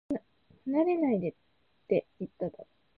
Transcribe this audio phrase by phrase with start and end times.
[0.65, 1.33] 離れないでっ
[1.87, 2.67] て、言っただろ